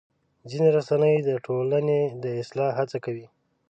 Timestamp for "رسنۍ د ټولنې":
0.77-1.99